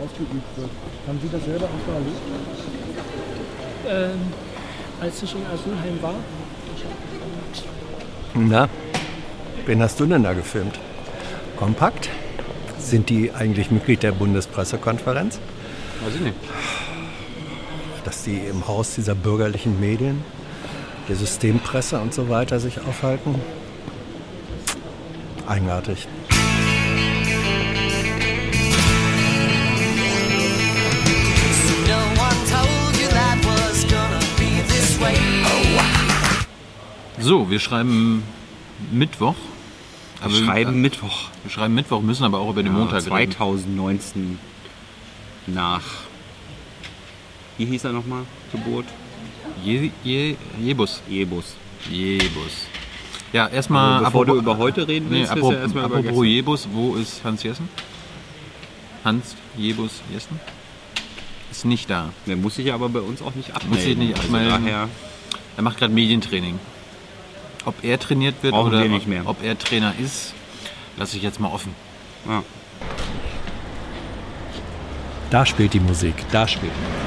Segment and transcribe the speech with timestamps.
[0.00, 0.70] ausgeübt wird.
[1.06, 2.20] Haben Sie das selber auch so erlebt?
[3.88, 4.20] Ähm,
[5.00, 6.14] als ich in Asylheim war,
[8.34, 8.68] Na,
[9.66, 10.78] wen hast du denn da gefilmt?
[11.56, 12.08] Kompakt?
[12.78, 15.38] Sind die eigentlich Mitglied der Bundespressekonferenz?
[16.02, 16.36] Weiß ich nicht.
[18.04, 20.24] Dass die im Haus dieser bürgerlichen Medien,
[21.08, 23.34] der Systempresse und so weiter sich aufhalten?
[25.46, 26.06] Eigenartig.
[37.20, 38.22] So, wir schreiben
[38.90, 39.34] Mittwoch.
[40.22, 41.28] Wir schreiben Mittwoch.
[41.42, 43.32] Wir schreiben Mittwoch, müssen aber auch über den Montag reden.
[43.32, 44.38] 2019
[45.46, 45.82] nach.
[47.58, 48.22] Wie hieß er nochmal?
[48.52, 48.86] Geburt?
[49.62, 51.02] Je, je, Jebus.
[51.08, 51.56] Jebus.
[51.90, 52.66] Jebus.
[53.32, 53.98] Ja, erstmal.
[53.98, 56.26] Aber bevor du über heute reden nee, willst, du apropos, ja erstmal über apropos.
[56.26, 57.68] Jebus, wo ist Hans Jessen?
[59.04, 60.40] Hans Jebus Jessen?
[61.50, 62.10] Ist nicht da.
[62.26, 63.70] Der muss sich aber bei uns auch nicht abmelden.
[63.70, 64.64] Muss sich nicht also abmelden.
[64.64, 64.88] daher
[65.56, 66.58] Er macht gerade Medientraining.
[67.66, 69.22] Ob er trainiert wird Brauchen oder wir nicht mehr.
[69.26, 70.32] ob er Trainer ist,
[70.96, 71.74] lasse ich jetzt mal offen.
[72.26, 72.42] Ja.
[75.30, 77.00] Da spielt die Musik, da spielt die Musik.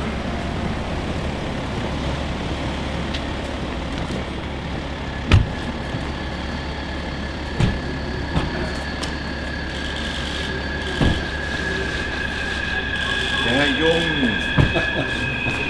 [13.45, 14.30] Herr Jung.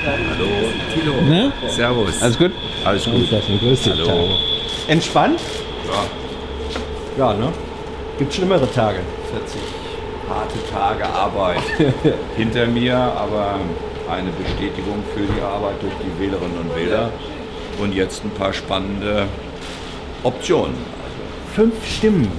[0.05, 0.47] Hallo,
[0.93, 1.21] Tilo.
[1.21, 1.51] Ne?
[1.69, 2.21] Servus.
[2.21, 2.51] Alles gut?
[2.85, 3.29] Alles gut.
[3.29, 3.93] Grüß dich.
[3.93, 4.52] Hallo.
[4.87, 5.39] Entspannt?
[5.87, 7.49] Ja, Ja, ne?
[8.17, 8.99] Gibt schlimmere Tage.
[9.31, 9.61] 40
[10.29, 11.61] harte Tage Arbeit
[12.37, 13.59] hinter mir, aber
[14.09, 17.11] eine Bestätigung für die Arbeit durch die Wählerinnen und Wähler.
[17.81, 19.25] Und jetzt ein paar spannende
[20.23, 20.75] Optionen.
[21.55, 22.31] Fünf Stimmen.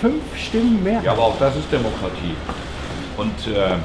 [0.00, 1.00] Fünf Stimmen mehr.
[1.04, 2.34] Ja, aber auch das ist Demokratie.
[3.16, 3.76] Und äh,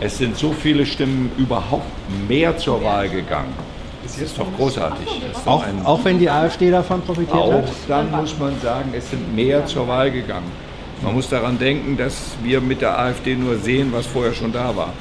[0.00, 1.86] es sind so viele Stimmen überhaupt
[2.28, 3.52] mehr zur Wahl gegangen.
[4.02, 5.06] Das ist doch großartig.
[5.44, 7.64] Doch Auch, auch wenn die AfD davon profitiert Auch hat?
[7.88, 10.50] dann muss man sagen, es sind mehr zur Wahl gegangen.
[11.02, 14.76] Man muss daran denken, dass wir mit der AfD nur sehen, was vorher schon da
[14.76, 14.92] war.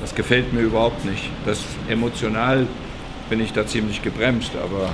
[0.00, 1.30] Das gefällt mir überhaupt nicht.
[1.44, 2.66] Das emotional
[3.28, 4.90] bin ich da ziemlich gebremst, aber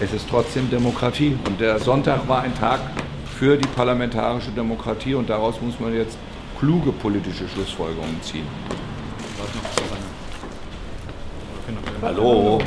[0.00, 1.36] es ist trotzdem Demokratie.
[1.46, 2.80] Und der Sonntag war ein Tag
[3.38, 6.18] für die parlamentarische Demokratie und daraus muss man jetzt
[6.58, 8.46] kluge politische Schlussfolgerungen ziehen.
[12.02, 12.58] Hallo.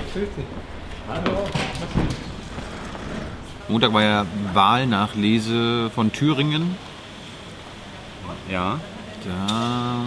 [3.67, 6.75] Montag war ja Wahlnachlese von Thüringen.
[8.49, 8.79] ja.
[9.25, 10.01] Da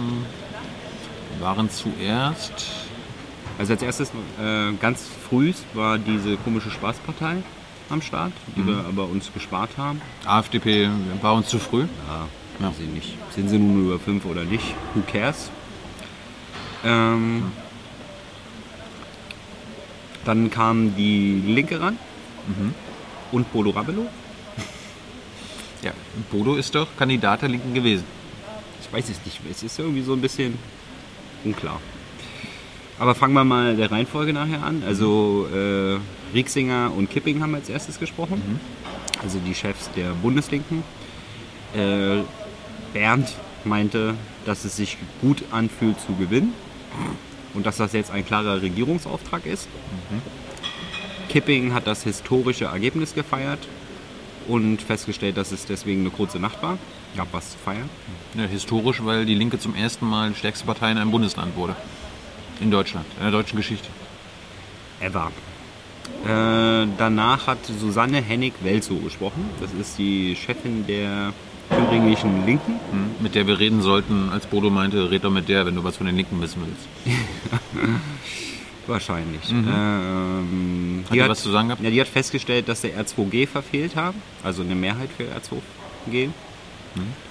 [1.43, 2.53] waren zuerst
[3.59, 7.37] Also als erstes, äh, ganz früh war diese komische Spaßpartei
[7.89, 8.67] am Start, die Mhm.
[8.67, 9.99] wir aber uns gespart haben.
[10.27, 10.87] AfDP,
[11.23, 11.87] war uns zu früh.
[12.07, 12.27] Ja,
[12.67, 12.71] ja.
[12.77, 13.17] Sie nicht.
[13.33, 14.75] Sind sie nun über fünf oder nicht?
[14.93, 15.49] Who cares?
[16.85, 17.51] Ähm,
[20.27, 21.97] dann kam die Linke ran
[23.31, 24.07] und Bodo Ramelow.
[25.83, 25.91] Ja,
[26.31, 28.03] Bodo ist doch Kandidat der Linken gewesen.
[28.81, 29.39] Ich weiß es nicht.
[29.49, 30.57] Es ist irgendwie so ein bisschen
[31.43, 31.79] unklar.
[32.97, 34.81] Aber fangen wir mal der Reihenfolge nachher an.
[34.87, 35.99] Also äh,
[36.33, 38.59] Rieksinger und Kipping haben als erstes gesprochen.
[39.21, 40.83] Also die Chefs der Bundeslinken.
[41.75, 42.23] Äh,
[42.91, 44.15] Bernd meinte,
[44.47, 46.53] dass es sich gut anfühlt zu gewinnen
[47.57, 49.67] und dass das jetzt ein klarer Regierungsauftrag ist.
[51.27, 53.59] Kipping hat das historische Ergebnis gefeiert
[54.47, 56.77] und festgestellt, dass es deswegen eine kurze Nacht war.
[57.17, 57.89] Gab was zu feiern.
[58.35, 61.75] Ja, historisch, weil die Linke zum ersten Mal die stärkste Partei in einem Bundesland wurde.
[62.61, 63.87] In Deutschland, in der deutschen Geschichte.
[64.99, 65.31] Ever.
[66.25, 69.49] Äh, danach hat Susanne Hennig-Welzow gesprochen.
[69.59, 71.33] Das ist die Chefin der
[71.69, 72.79] thüringischen Linken.
[72.91, 75.83] Hm, Mit der wir reden sollten, als Bodo meinte, red doch mit der, wenn du
[75.83, 77.15] was von den Linken wissen willst.
[78.87, 79.51] Wahrscheinlich.
[79.51, 81.83] Ähm, Hat die was zu sagen gehabt?
[81.83, 86.29] Ja, die hat festgestellt, dass der R2G verfehlt haben, also eine Mehrheit für R2G.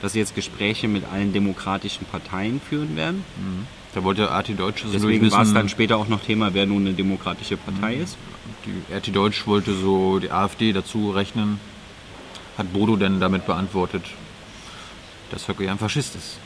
[0.01, 3.25] Dass sie jetzt Gespräche mit allen demokratischen Parteien führen werden.
[3.95, 6.87] Da wollte RT Deutsch so Deswegen war es dann später auch noch Thema, wer nun
[6.87, 8.17] eine demokratische Partei ist.
[8.65, 11.59] die RT Deutsch wollte so die AfD dazu rechnen.
[12.59, 14.05] Hat Bodo denn damit beantwortet,
[15.31, 16.39] dass Höcke ja ein Faschist ist?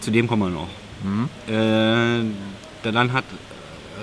[0.00, 0.68] Zu dem kommen wir noch.
[1.48, 2.24] Äh,
[2.82, 3.24] dann hat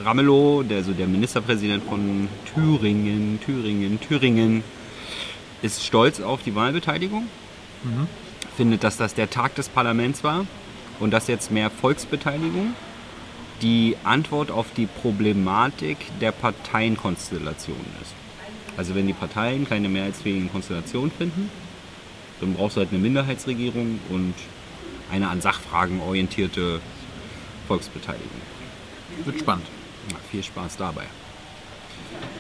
[0.03, 4.63] Ramelow, der, also der Ministerpräsident von Thüringen, Thüringen, Thüringen,
[5.61, 7.27] ist stolz auf die Wahlbeteiligung.
[8.55, 10.45] Findet, dass das der Tag des Parlaments war
[10.99, 12.73] und dass jetzt mehr Volksbeteiligung
[13.61, 18.13] die Antwort auf die Problematik der Parteienkonstellation ist.
[18.77, 21.49] Also wenn die Parteien keine mehrheitsfähigen Konstellationen finden,
[22.41, 24.33] Dann brauchst du halt eine Minderheitsregierung und
[25.11, 26.79] eine an Sachfragen orientierte
[27.67, 28.29] Volksbeteiligung.
[29.25, 29.65] Wird spannend.
[30.11, 31.03] Ja, viel Spaß dabei.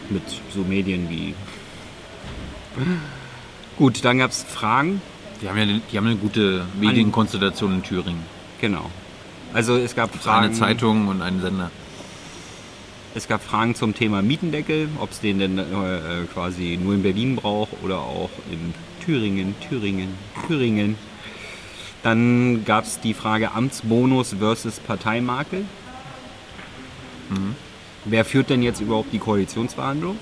[0.09, 0.23] Mit
[0.53, 1.33] so Medien wie.
[3.77, 5.01] Gut, dann gab es Fragen.
[5.41, 8.23] Die haben ja eine, die haben eine gute Medienkonstellation in Thüringen.
[8.59, 8.89] Genau.
[9.53, 10.53] Also es gab Eine Fragen.
[10.53, 11.71] Zeitung und einen Sender.
[13.15, 15.63] Es gab Fragen zum Thema Mietendeckel, ob es den denn äh,
[16.33, 18.73] quasi nur in Berlin braucht oder auch in
[19.03, 20.09] Thüringen, Thüringen,
[20.47, 20.95] Thüringen.
[22.03, 25.65] Dann gab es die Frage Amtsbonus versus Parteimakel.
[28.05, 30.17] Wer führt denn jetzt überhaupt die Koalitionsverhandlung?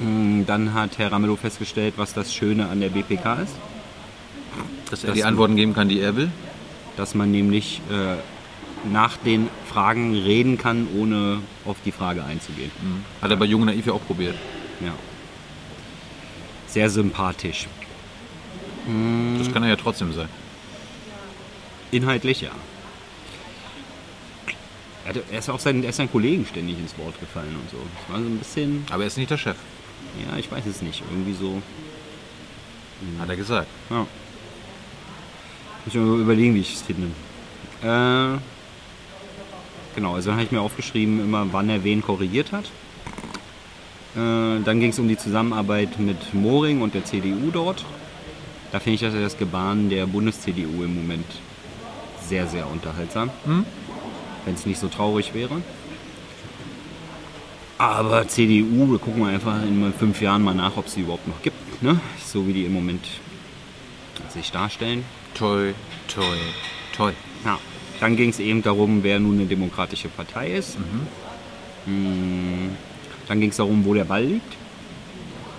[0.00, 3.54] Mm, Dann hat Herr Ramelow festgestellt, was das Schöne an der BPK ist.
[4.90, 6.30] Dass er Das- die Antworten geben kann, die er will.
[6.96, 8.16] dass man nämlich äh,
[8.92, 12.72] nach den Fragen reden kann, ohne auf die Frage einzugehen.
[13.22, 14.34] Hat er bei Jung Naiv ja auch probiert.
[14.80, 14.92] Ja.
[16.68, 17.66] Sehr sympathisch.
[19.38, 20.28] Das kann er ja trotzdem sein.
[21.90, 22.50] Inhaltlich ja.
[25.04, 27.78] Er, ist auch seinen, er ist seinen Kollegen ständig ins Wort gefallen und so.
[27.78, 29.56] Das war so ein bisschen, Aber er ist nicht der Chef,
[30.26, 31.62] ja, ich weiß es nicht, irgendwie so.
[33.18, 33.68] hat er gesagt.
[33.88, 34.06] Ja.
[35.84, 37.06] Muss ich mal überlegen, wie ich es finde.
[37.82, 38.38] Äh,
[39.94, 42.70] genau, also dann habe ich mir aufgeschrieben, immer wann er wen korrigiert hat.
[44.16, 47.84] Äh, dann ging es um die Zusammenarbeit mit Moring und der CDU dort.
[48.72, 51.26] Da finde ich das, das Gebaren der Bundes-CDU im Moment
[52.26, 53.30] sehr, sehr unterhaltsam.
[54.44, 55.62] Wenn es nicht so traurig wäre.
[57.78, 61.40] Aber CDU, wir gucken einfach in fünf Jahren mal nach, ob es sie überhaupt noch
[61.42, 61.82] gibt.
[61.82, 62.00] Ne?
[62.24, 63.06] So wie die im Moment
[64.30, 65.04] sich darstellen.
[65.34, 65.72] Toi,
[66.08, 66.36] toi,
[66.96, 67.12] toi.
[67.44, 67.58] Ja.
[68.00, 70.76] Dann ging es eben darum, wer nun eine demokratische Partei ist.
[71.86, 72.70] Mm,
[73.28, 74.56] Dann ging es darum, wo der Ball liegt.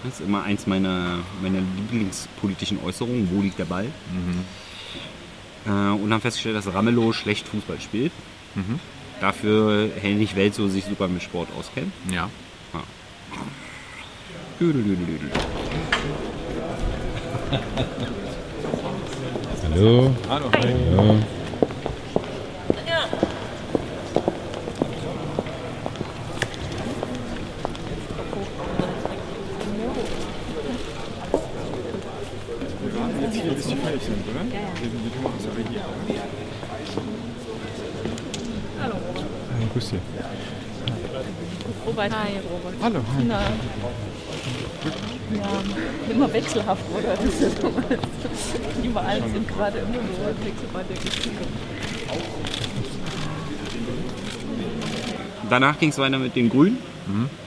[0.04, 3.30] Das ist immer eins meiner, meiner lieblingspolitischen Äußerungen.
[3.32, 3.86] Wo liegt der Ball?
[5.66, 8.12] Äh, und haben festgestellt, dass Ramelow schlecht Fußball spielt.
[9.22, 11.94] Dafür Hennig Welso sich super mit Sport auskennt.
[12.12, 12.30] Ja.
[14.60, 15.30] Düdelüdelüdel.
[19.72, 20.16] Hallo.
[20.28, 20.52] Hallo.
[38.82, 38.96] Hallo,
[39.74, 40.00] grüß dich.
[41.86, 42.12] Robert.
[42.12, 42.69] Hi, Robert.
[42.82, 43.00] Hallo.
[43.18, 43.24] hi.
[43.28, 43.42] Na,
[45.36, 45.62] ja,
[46.10, 47.16] immer wechselhaft, oder?
[47.16, 47.84] Das ist immer,
[48.84, 51.36] überall sind gerade immer so wechselhafte Gefühle.
[55.50, 56.78] Danach ging es weiter mit den Grünen.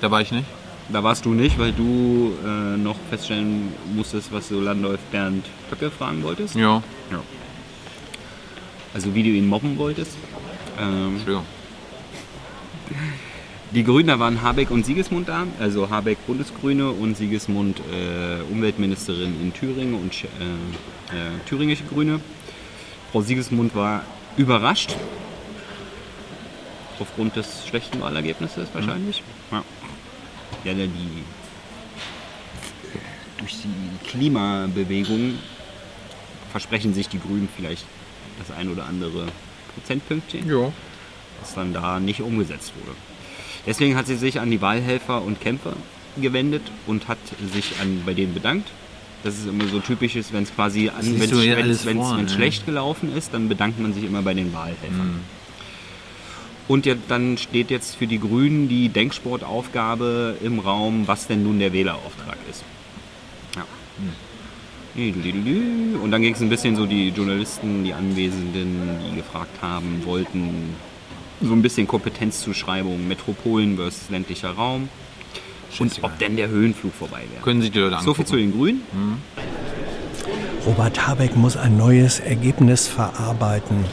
[0.01, 0.47] Da war ich nicht.
[0.89, 5.91] Da warst du nicht, weil du äh, noch feststellen musstest, was du Landolf Bernd Höcke
[5.91, 6.57] fragen wolltest.
[6.57, 6.83] Ja.
[8.93, 10.17] Also wie du ihn mobben wolltest.
[10.79, 11.47] Ähm, Entschuldigung.
[13.75, 15.47] Die Grünen, da waren Habeck und Siegesmund da.
[15.59, 22.21] Also Habeck Bundesgrüne und Siegesmund äh, Umweltministerin in Thüringen und äh, äh, thüringische Grüne.
[23.11, 24.05] Frau Siegesmund war
[24.37, 24.95] überrascht.
[26.99, 29.23] Aufgrund des schlechten Wahlergebnisses wahrscheinlich.
[29.51, 29.65] Ja.
[30.65, 31.23] ja, der die
[33.39, 35.35] durch die Klimabewegung
[36.53, 37.87] versprechen sich die Grünen vielleicht
[38.39, 39.27] das ein oder andere
[39.75, 40.71] Prozentpünktchen, Ja.
[41.41, 42.97] das dann da nicht umgesetzt wurde.
[43.67, 45.75] Deswegen hat sie sich an die Wahlhelfer und Kämpfer
[46.21, 47.19] gewendet und hat
[47.53, 48.69] sich an, bei denen bedankt.
[49.25, 52.29] Das ist immer so typisch, ist, wenn es quasi an, wenn es ne?
[52.29, 55.21] schlecht gelaufen ist, dann bedankt man sich immer bei den Wahlhelfern.
[56.69, 61.59] Und ja, dann steht jetzt für die Grünen die Denksportaufgabe im Raum, was denn nun
[61.59, 62.65] der Wählerauftrag ist.
[63.57, 63.65] Ja.
[66.03, 70.75] Und dann ging es ein bisschen so, die Journalisten, die Anwesenden, die gefragt haben, wollten
[71.47, 74.89] so ein bisschen Kompetenzzuschreibung, Metropolen versus ländlicher Raum.
[75.79, 77.43] Und ob denn der Höhenflug vorbei wäre.
[77.43, 78.07] Können sich die Leute angucken.
[78.07, 78.83] So viel zu den Grünen.
[80.67, 83.85] Robert Habeck muss ein neues Ergebnis verarbeiten.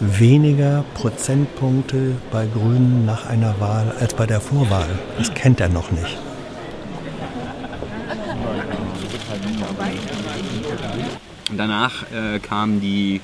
[0.00, 4.88] Weniger Prozentpunkte bei Grünen nach einer Wahl als bei der Vorwahl.
[5.16, 6.18] Das kennt er noch nicht.
[11.56, 13.20] Danach äh, kam die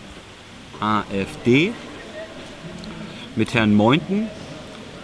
[0.81, 1.73] AfD
[3.39, 4.29] mit Herrn Meuthen.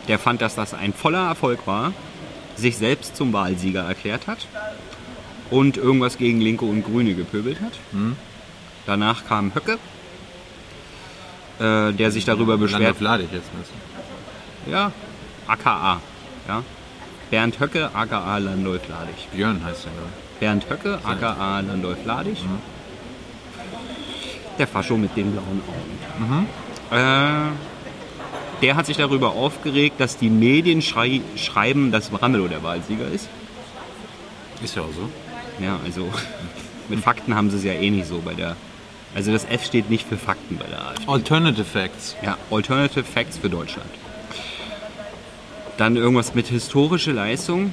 [0.09, 1.93] Der fand, dass das ein voller Erfolg war,
[2.57, 4.47] sich selbst zum Wahlsieger erklärt hat
[5.51, 7.73] und irgendwas gegen Linke und Grüne gepöbelt hat.
[8.87, 9.79] Danach kam Höcke,
[11.59, 13.49] äh, der sich darüber beschwert Landolf Ladig jetzt.
[13.59, 13.71] weißt
[14.71, 14.93] Ja,
[15.47, 16.01] AKA.
[16.47, 16.63] Ja.
[17.31, 19.29] Bernd Höcke, AKA Landolf Ladig.
[19.33, 20.11] Björn heißt der, glaube
[20.41, 22.45] Bernd Höcke, aka Landolf Ladig.
[24.59, 26.49] Der Fascho mit den blauen Augen.
[26.91, 27.74] Äh,
[28.65, 33.29] der hat sich darüber aufgeregt, dass die Medien schrei schreiben, dass Ramelow der Wahlsieger ist.
[34.63, 35.11] Ist ja auch so.
[35.63, 36.09] Ja, also
[36.89, 38.57] mit Fakten haben sie es ja eh nicht so bei der.
[39.15, 41.07] Also das F steht nicht für Fakten bei der AfD.
[41.07, 42.17] Alternative Facts.
[42.23, 43.91] Ja, Alternative Facts für Deutschland.
[45.77, 47.71] Dann irgendwas mit historische Leistung.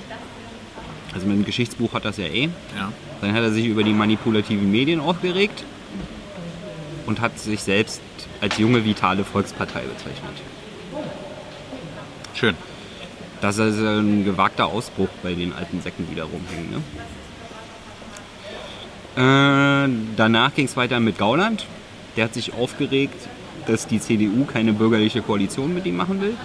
[1.13, 2.49] Also mit dem Geschichtsbuch hat das ja eh.
[2.75, 2.91] Ja.
[3.21, 5.63] Dann hat er sich über die manipulativen Medien aufgeregt
[7.05, 8.01] und hat sich selbst
[8.41, 10.35] als junge, vitale Volkspartei bezeichnet.
[12.41, 12.55] Schön.
[13.39, 16.81] Das ist ein gewagter Ausbruch bei den alten Säcken, die da rumhängen.
[19.15, 19.85] Ne?
[19.85, 21.67] Äh, danach ging es weiter mit Gauland.
[22.17, 23.27] Der hat sich aufgeregt,
[23.67, 26.35] dass die CDU keine bürgerliche Koalition mit ihm machen will.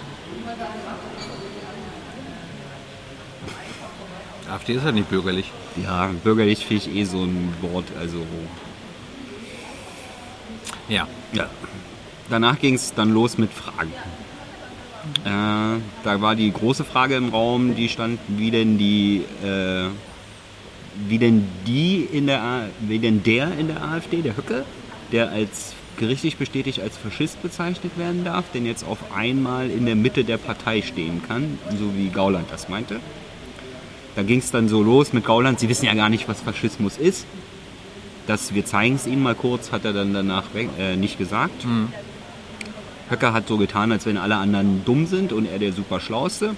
[4.51, 5.51] AfD ist halt nicht bürgerlich.
[5.83, 7.85] Ja, bürgerlich finde ich eh so ein Wort.
[7.99, 8.23] Also
[10.89, 11.07] Ja.
[11.33, 11.49] Ja.
[12.29, 13.91] Danach ging es dann los mit Fragen.
[15.25, 15.29] Äh,
[16.03, 19.87] da war die große Frage im Raum, die stand, wie denn die, äh,
[21.07, 24.65] wie denn die in der, wie denn der in der AfD, der Höcke,
[25.11, 29.95] der als gerichtlich bestätigt als Faschist bezeichnet werden darf, denn jetzt auf einmal in der
[29.95, 32.99] Mitte der Partei stehen kann, so wie Gauland das meinte.
[34.15, 36.97] Da ging es dann so los mit Gauland, sie wissen ja gar nicht, was Faschismus
[36.97, 37.25] ist.
[38.25, 40.45] Das, wir zeigen es Ihnen mal kurz, hat er dann danach
[40.77, 41.65] äh, nicht gesagt.
[43.09, 46.55] Höcker hat so getan, als wenn alle anderen dumm sind und er der super Schlauste.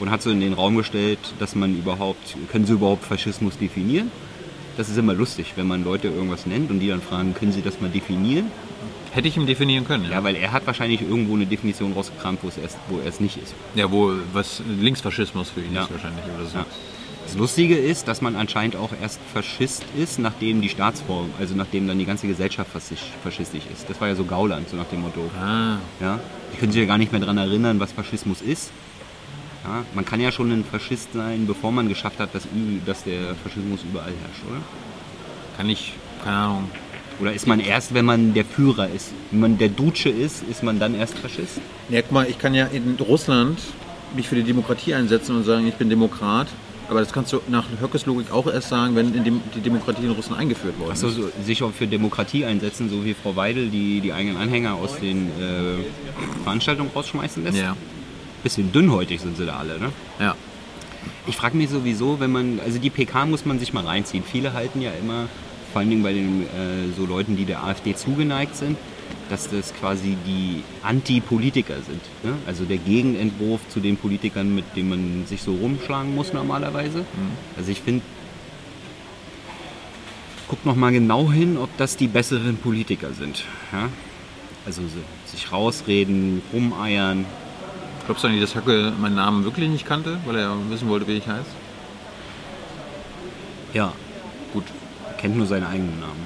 [0.00, 4.10] Und hat so in den Raum gestellt, dass man überhaupt, können Sie überhaupt Faschismus definieren?
[4.76, 7.62] Das ist immer lustig, wenn man Leute irgendwas nennt und die dann fragen, können Sie
[7.62, 8.50] das mal definieren?
[9.12, 10.10] Hätte ich ihm definieren können.
[10.10, 13.20] Ja, weil er hat wahrscheinlich irgendwo eine Definition rausgekramt, wo es erst, wo er es
[13.20, 13.54] nicht ist.
[13.76, 15.84] Ja, wo was Linksfaschismus für ihn Ja.
[15.84, 16.58] ist wahrscheinlich oder so.
[16.58, 16.66] Ja.
[17.26, 21.88] Das Lustige ist, dass man anscheinend auch erst Faschist ist, nachdem die Staatsform, also nachdem
[21.88, 23.88] dann die ganze Gesellschaft faschistisch ist.
[23.88, 25.30] Das war ja so Gauland, so nach dem Motto.
[25.40, 26.20] Ah, Ja?
[26.52, 28.70] Die können sich ja gar nicht mehr daran erinnern, was Faschismus ist.
[29.64, 29.84] Ja?
[29.94, 32.46] Man kann ja schon ein Faschist sein, bevor man geschafft hat, dass,
[32.86, 34.60] dass der Faschismus überall herrscht, oder?
[35.56, 36.70] kann ich, keine Ahnung.
[37.20, 39.12] Oder ist man erst, wenn man der Führer ist?
[39.30, 41.60] Wenn man der Duce ist, ist man dann erst Faschist?
[41.88, 43.58] Ja, guck mal, ich kann ja in Russland
[44.16, 46.48] mich für die Demokratie einsetzen und sagen, ich bin Demokrat.
[46.88, 50.10] Aber das kannst du nach Höckes Logik auch erst sagen, wenn dem, die Demokratie in
[50.10, 54.00] Russland eingeführt worden Achso, so, sich auch für Demokratie einsetzen, so wie Frau Weidel, die
[54.00, 57.58] die eigenen Anhänger aus den äh, Veranstaltungen rausschmeißen lässt.
[57.58, 57.76] Ja.
[58.42, 59.90] Bisschen dünnhäutig sind sie da alle, ne?
[60.20, 60.34] Ja.
[61.26, 64.22] Ich frage mich sowieso, wenn man, also die PK muss man sich mal reinziehen.
[64.22, 65.28] Viele halten ja immer,
[65.72, 68.76] vor allen Dingen bei den äh, so Leuten, die der AfD zugeneigt sind,
[69.30, 72.00] dass das quasi die Anti-Politiker sind.
[72.22, 72.34] Ne?
[72.46, 77.04] Also der Gegenentwurf zu den Politikern, mit denen man sich so rumschlagen muss normalerweise.
[77.56, 78.02] Also ich finde,
[80.48, 83.44] guck noch mal genau hin, ob das die besseren Politiker sind.
[83.72, 83.88] Ja?
[84.66, 87.24] Also so, sich rausreden, rumeiern.
[88.06, 91.12] Glaubst du eigentlich, dass Höcke meinen Namen wirklich nicht kannte, weil er wissen wollte, wie
[91.12, 91.44] ich heiße?
[93.72, 93.92] Ja,
[94.52, 94.64] Gut.
[95.08, 96.23] er kennt nur seinen eigenen Namen.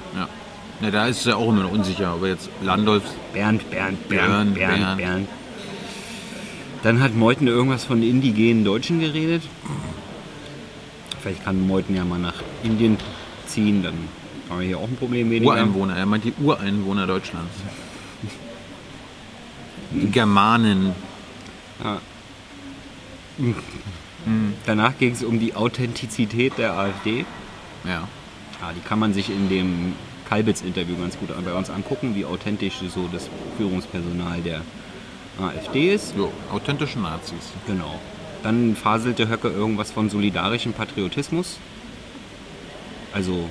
[0.79, 0.85] Ja.
[0.85, 3.03] Ja, da ist er auch immer noch unsicher, ob er jetzt Landolf.
[3.33, 5.27] Bernd, Bernd, Bernd, Bernd, Bernd, Bernd.
[6.83, 9.43] Dann hat Meuthen irgendwas von indigenen Deutschen geredet.
[11.21, 12.97] Vielleicht kann Meuthen ja mal nach Indien
[13.45, 13.95] ziehen, dann
[14.49, 15.51] haben wir hier auch ein Problem weniger.
[15.51, 15.97] Ureinwohner.
[15.97, 17.51] Er meint die Ureinwohner Deutschlands.
[19.91, 20.93] Die Germanen.
[21.83, 21.99] Ja.
[24.65, 27.25] Danach ging es um die Authentizität der AfD.
[27.83, 28.07] Ja.
[28.61, 29.93] Ja, die kann man sich in dem
[30.29, 34.61] Kalbitz-Interview ganz gut bei uns angucken, wie authentisch so das Führungspersonal der
[35.41, 36.15] AfD ist.
[36.15, 37.51] So, authentische Nazis.
[37.65, 37.99] Genau.
[38.43, 41.57] Dann faselte Höcke irgendwas von solidarischem Patriotismus.
[43.11, 43.49] Also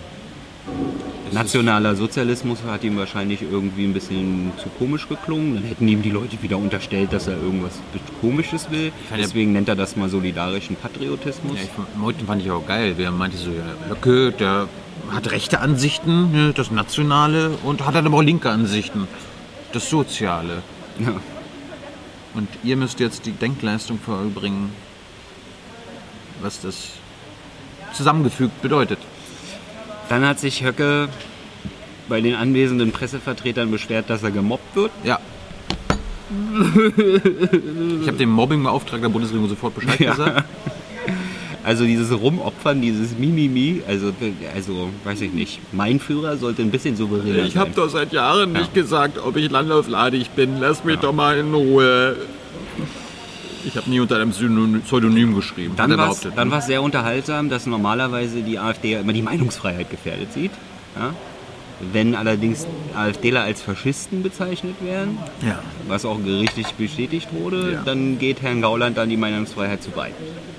[1.32, 5.56] nationaler Sozialismus hat ihm wahrscheinlich irgendwie ein bisschen zu komisch geklungen.
[5.56, 7.73] Dann hätten ihm die Leute wieder unterstellt, dass er irgendwas
[8.20, 8.92] Komisches will.
[9.16, 11.56] Deswegen nennt er das mal solidarischen Patriotismus.
[11.56, 12.94] Ja, ich, Meuthen fand ich auch geil.
[12.97, 14.68] Wer meinte so, ja, Höcke, der
[15.11, 19.09] hat rechte Ansichten, ne, das Nationale, und hat dann aber auch linke Ansichten,
[19.73, 20.62] das Soziale.
[20.99, 21.14] Ja.
[22.35, 24.71] Und ihr müsst jetzt die Denkleistung vollbringen,
[26.40, 26.90] was das
[27.93, 28.99] zusammengefügt bedeutet.
[30.09, 31.09] Dann hat sich Höcke
[32.09, 34.90] bei den anwesenden Pressevertretern beschwert, dass er gemobbt wird.
[35.05, 35.19] Ja.
[36.76, 40.11] ich habe dem Mobbingbeauftragten der Bundesregierung sofort Bescheid Ja.
[40.12, 40.45] gesagt.
[41.69, 44.11] Also dieses Rumopfern, dieses Mimimi, also,
[44.55, 45.61] also weiß ich nicht.
[45.71, 47.61] Mein Führer sollte ein bisschen souveräner Ich sein.
[47.61, 50.61] habe doch seit Jahren nicht gesagt, ob ich landlaufladig bin.
[50.61, 52.17] Lass mich doch mal in Ruhe.
[53.67, 55.75] Ich habe nie unter einem Pseudonym geschrieben.
[55.77, 60.33] Dann war es dann sehr unterhaltsam, dass normalerweise die AfD ja immer die Meinungsfreiheit gefährdet
[60.33, 60.53] sieht.
[60.97, 61.13] Ja?
[61.92, 62.66] Wenn allerdings
[62.97, 65.61] AfDler als Faschisten bezeichnet werden, Ja.
[65.87, 67.82] was auch gerichtlich bestätigt wurde, Ja.
[67.85, 70.14] dann geht Herrn Gauland dann die Meinungsfreiheit zu weit.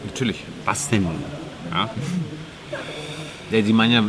[0.05, 0.43] Natürlich.
[0.65, 1.05] Was denn?
[1.71, 1.89] Ja?
[3.51, 4.03] Ja, Sie meinen ja,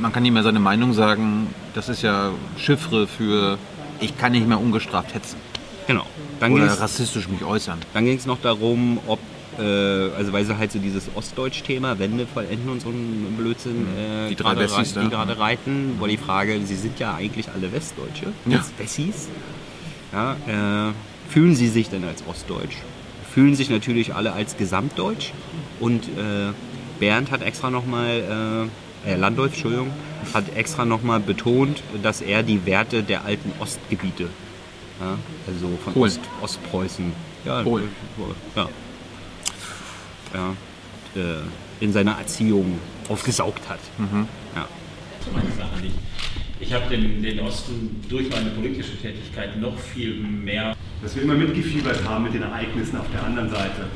[0.00, 1.48] man kann nicht mehr seine Meinung sagen.
[1.74, 3.58] Das ist ja Chiffre für
[4.00, 5.36] ich kann nicht mehr ungestraft hetzen.
[5.86, 6.04] Genau.
[6.40, 7.78] Dann Oder rassistisch mich äußern.
[7.94, 9.18] Dann ging es noch darum, ob,
[9.58, 14.28] äh, also weil sie halt so dieses Ostdeutsch-Thema, Wende vollenden und so ein Blödsinn, äh,
[14.28, 18.64] Die gerade gerade reiten, war die Frage, sie sind ja eigentlich alle Westdeutsche, Ja.
[18.78, 19.28] Wessis.
[20.12, 20.92] Ja, äh,
[21.30, 22.76] fühlen sie sich denn als Ostdeutsch?
[23.32, 25.32] Fühlen sich natürlich alle als Gesamtdeutsch
[25.80, 26.52] und äh,
[27.00, 28.68] Bernd hat extra nochmal,
[29.04, 29.90] äh, äh, Landolf, Entschuldigung,
[30.32, 34.24] hat extra nochmal betont, dass er die Werte der alten Ostgebiete,
[35.00, 36.02] ja, also von.
[36.02, 37.12] Ost, Ostpreußen,
[37.44, 37.88] ja, Polen.
[38.54, 38.68] ja,
[40.36, 40.54] ja,
[41.20, 42.78] äh, in seiner Erziehung
[43.08, 43.80] aufgesaugt hat.
[43.98, 44.66] Ja.
[45.32, 45.94] meine Sache nicht.
[46.58, 50.74] Ich habe den, den Osten durch meine politische Tätigkeit noch viel mehr.
[51.02, 53.88] dass wir immer mitgefiebert haben mit den Ereignissen auf der anderen Seite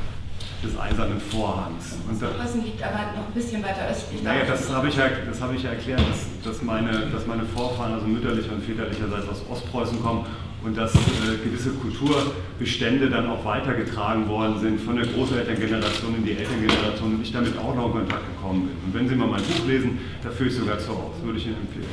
[0.63, 1.97] des eisernen Vorhangs.
[2.07, 4.21] Und da, Osten liegt aber noch ein bisschen weiter östlich.
[4.21, 7.45] naja, das habe ich, ja, das habe ich ja erklärt, dass, dass, meine, dass meine
[7.45, 10.25] Vorfahren, also mütterlicher und väterlicherseits aus Ostpreußen kommen
[10.63, 10.99] und dass äh,
[11.43, 17.31] gewisse Kulturbestände dann auch weitergetragen worden sind von der Großelterngeneration in die Elterngeneration und ich
[17.31, 18.77] damit auch noch in Kontakt gekommen bin.
[18.85, 21.47] Und wenn Sie mal mein Buch lesen, da führe ich sogar zu aus, würde ich
[21.47, 21.85] Ihnen empfehlen.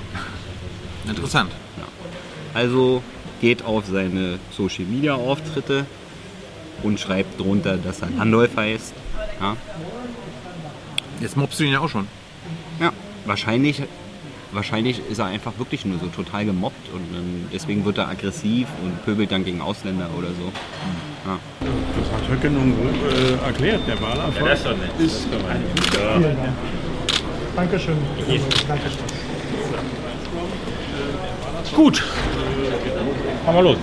[1.08, 1.50] Interessant.
[2.54, 3.02] Also
[3.40, 5.86] geht auf seine Social Media Auftritte
[6.82, 8.94] und schreibt drunter, dass er Landolf heißt.
[9.40, 9.56] Ja.
[11.20, 12.06] Jetzt mobst du ihn ja auch schon.
[12.80, 12.92] Ja,
[13.24, 13.82] wahrscheinlich,
[14.52, 19.04] wahrscheinlich ist er einfach wirklich nur so total gemobbt und deswegen wird er aggressiv und
[19.04, 20.52] pöbelt dann gegen Ausländer oder so.
[21.26, 21.38] Ja.
[21.60, 24.36] Das hat Höcke nun äh, erklärt, der Wahlerfolg.
[24.36, 24.90] Ja, das ist doch nett.
[24.98, 25.28] Ist
[25.94, 26.18] Ja.
[26.18, 26.52] Vielen Dank.
[27.56, 27.96] Dankeschön.
[28.68, 28.98] Dankeschön.
[31.74, 32.04] Gut.
[33.44, 33.76] Fahren wir los.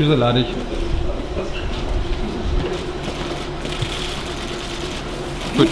[0.00, 0.46] Tschüss, lade ich.
[5.58, 5.68] Gut.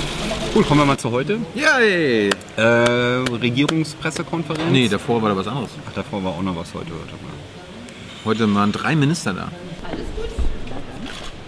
[0.52, 1.38] Gut, kommen wir mal zu heute.
[1.54, 2.28] Yay!
[2.58, 4.70] Äh, Regierungspressekonferenz.
[4.70, 5.70] Nee, davor war da was anderes.
[5.88, 6.90] Ach, davor war auch noch was heute.
[6.90, 7.32] Warte mal.
[8.26, 9.48] Heute waren drei Minister da.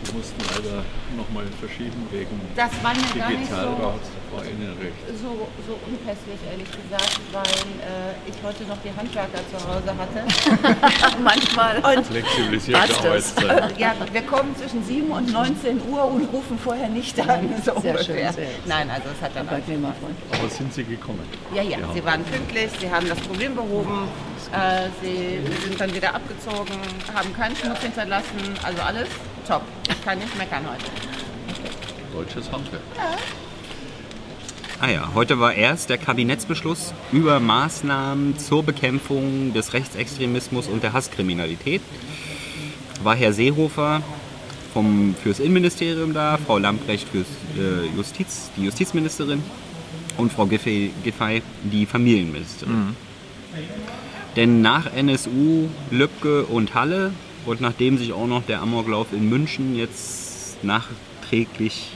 [0.05, 0.83] Wir mussten leider
[1.19, 3.93] nochmal verschieben wegen Das war mir gar nicht so-
[4.31, 4.95] Digitalratsfrau Innenrecht.
[5.21, 11.17] So, so unpässlich, ehrlich gesagt, weil äh, ich heute noch die Handwerker zu Hause hatte.
[11.23, 11.97] Manchmal.
[11.97, 12.81] Und Flexibilisierte?
[12.81, 13.79] Arbeitszeit.
[13.79, 17.51] Ja, wir kommen zwischen 7 und 19 Uhr und rufen vorher nicht an.
[17.61, 18.05] So Sehr ungefähr.
[18.05, 18.47] schön, sehr.
[18.65, 19.65] Nein, also es hat dann alles
[20.33, 21.21] Aber sind Sie gekommen?
[21.55, 24.09] Ja, ja, sie waren pünktlich, sie haben das Problem behoben,
[24.53, 26.73] äh, sie sind dann wieder abgezogen,
[27.15, 29.09] haben keinen Schmutz hinterlassen, also alles
[29.47, 29.63] top.
[29.89, 30.91] Ich kann nicht meckern heute.
[32.15, 32.83] Deutsches Handwerk.
[34.83, 40.95] Ah ja, heute war erst der Kabinettsbeschluss über Maßnahmen zur Bekämpfung des Rechtsextremismus und der
[40.95, 41.83] Hasskriminalität.
[43.03, 44.03] War Herr Seehofer
[44.73, 47.27] vom, fürs Innenministerium da, Frau Lamprecht fürs
[47.59, 49.43] äh, Justiz, die Justizministerin
[50.17, 52.97] und Frau Giffey, Giffey die Familienministerin.
[54.35, 57.13] Denn nach NSU, Lübcke und Halle
[57.45, 61.91] und nachdem sich auch noch der Amoklauf in München jetzt nachträglich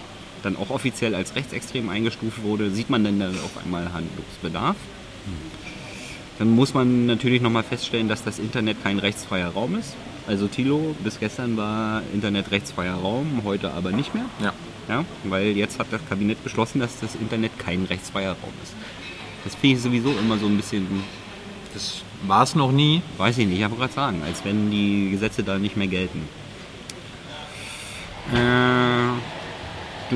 [0.44, 4.76] dann auch offiziell als rechtsextrem eingestuft wurde, sieht man dann auf einmal Handlungsbedarf.
[6.38, 9.94] Dann muss man natürlich nochmal feststellen, dass das Internet kein rechtsfreier Raum ist.
[10.26, 14.24] Also Thilo, bis gestern war Internet rechtsfreier Raum, heute aber nicht mehr.
[14.40, 14.52] Ja.
[14.88, 18.74] Ja, weil jetzt hat das Kabinett beschlossen, dass das Internet kein rechtsfreier Raum ist.
[19.44, 20.86] Das finde ich sowieso immer so ein bisschen.
[21.72, 23.02] Das war es noch nie.
[23.16, 26.28] Weiß ich nicht, ich wollte gerade sagen, als wenn die Gesetze da nicht mehr gelten.
[28.32, 28.36] Äh,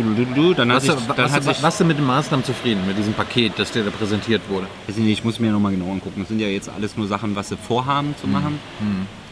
[0.03, 1.87] du, du, du, du, dann hat Was, sich, was, dann hat was, sich, was denn
[1.87, 4.67] mit den Maßnahmen zufrieden, mit diesem Paket, das dir da präsentiert wurde?
[4.87, 6.21] Weiß ich, nicht, ich muss mir nochmal genau angucken.
[6.21, 8.59] Das sind ja jetzt alles nur Sachen, was sie vorhaben zu machen.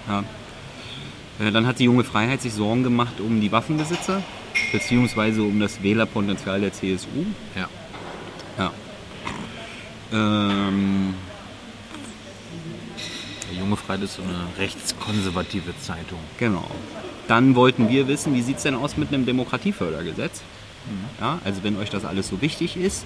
[0.08, 0.24] Ja.
[1.44, 4.22] Äh, Dann hat die junge Freiheit sich Sorgen gemacht um die Waffenbesitzer,
[4.72, 7.08] beziehungsweise um das Wählerpotenzial der CSU.
[7.54, 7.68] Ja.
[8.58, 8.70] Ja.
[10.12, 11.14] Ähm,
[13.52, 16.18] Die Junge Freiheit ist so eine rechtskonservative Zeitung.
[16.38, 16.70] Genau.
[17.28, 20.42] Dann wollten wir wissen, wie sieht es denn aus mit einem Demokratiefördergesetz?
[21.20, 23.04] Ja, also wenn euch das alles so wichtig ist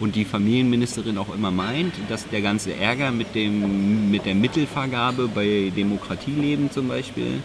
[0.00, 5.28] Und die Familienministerin auch immer meint, dass der ganze Ärger mit, dem, mit der Mittelvergabe
[5.28, 7.42] bei Demokratieleben zum Beispiel,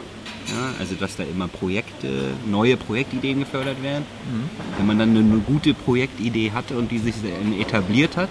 [0.48, 2.08] ja, also dass da immer Projekte,
[2.46, 4.06] neue Projektideen gefördert werden.
[4.78, 7.16] Wenn man dann eine gute Projektidee hatte und die sich
[7.60, 8.30] etabliert hat,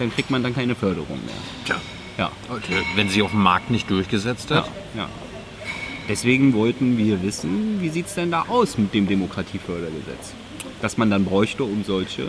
[0.00, 1.36] dann kriegt man dann keine Förderung mehr.
[1.64, 1.76] Tja.
[2.18, 2.30] Ja.
[2.96, 4.66] Wenn sie auf dem Markt nicht durchgesetzt hat.
[4.94, 5.08] Ja, ja.
[6.08, 10.34] Deswegen wollten wir wissen, wie sieht es denn da aus mit dem Demokratiefördergesetz?
[10.84, 12.26] Das man dann bräuchte, um solche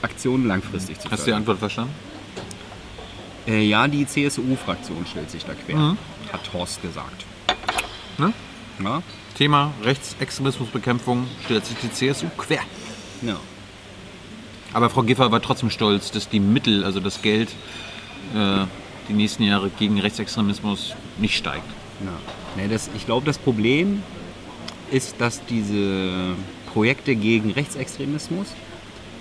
[0.00, 1.18] Aktionen langfristig zu fördern.
[1.18, 1.94] Hast du die Antwort verstanden?
[3.46, 5.98] Äh, ja, die CSU-Fraktion stellt sich da quer, Mhm.
[6.32, 7.26] hat Horst gesagt.
[8.16, 8.32] Ne?
[8.82, 9.02] Ja.
[9.36, 12.62] Thema Rechtsextremismusbekämpfung stellt sich die CSU quer.
[13.20, 13.36] Ja.
[14.72, 17.50] Aber Frau Giffer war trotzdem stolz, dass die Mittel, also das Geld,
[18.34, 18.64] äh,
[19.06, 21.68] die nächsten Jahre gegen Rechtsextremismus nicht steigt.
[22.02, 22.12] Ja.
[22.56, 24.02] Nee, das, ich glaube, das Problem
[24.92, 26.34] ist, dass diese
[26.72, 28.46] Projekte gegen Rechtsextremismus,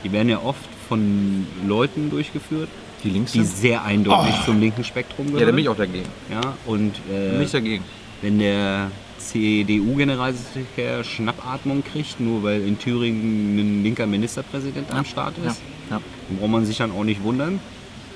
[0.04, 2.70] die werden ja oft von Leuten durchgeführt,
[3.04, 3.58] die, links die sind?
[3.58, 4.46] sehr eindeutig Oh.
[4.46, 5.48] zum linken Spektrum Ja, gehören.
[5.48, 6.06] da bin ich auch dagegen.
[6.30, 7.84] Ja, und äh, Bin ich dagegen.
[8.22, 15.62] wenn der CDU-Generalsekretär Schnappatmung kriegt, nur weil in Thüringen ein linker Ministerpräsident am Start ist,
[15.90, 15.98] Ja.
[15.98, 16.02] Ja.
[16.30, 17.60] dann braucht man sich dann auch nicht wundern,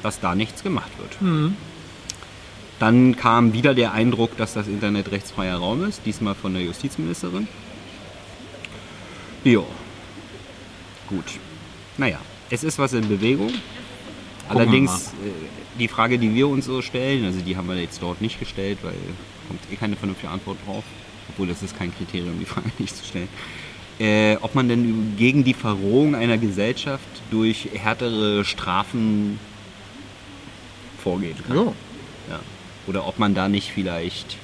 [0.03, 1.21] dass da nichts gemacht wird.
[1.21, 1.55] Mhm.
[2.79, 7.47] Dann kam wieder der Eindruck, dass das Internet rechtsfreier Raum ist, diesmal von der Justizministerin.
[9.43, 9.63] Ja,
[11.07, 11.25] gut.
[11.97, 13.51] Naja, es ist was in Bewegung.
[14.49, 18.21] Allerdings, äh, die Frage, die wir uns so stellen, also die haben wir jetzt dort
[18.21, 18.95] nicht gestellt, weil
[19.47, 20.83] kommt eh keine vernünftige Antwort drauf.
[21.29, 23.29] Obwohl das ist kein Kriterium, die Frage nicht zu stellen.
[23.97, 29.39] Äh, ob man denn gegen die Verrohung einer Gesellschaft durch härtere Strafen
[31.01, 31.55] vorgehen kann.
[31.55, 31.73] Ja.
[32.85, 32.89] Ja.
[32.89, 34.37] Oder ob man da nicht vielleicht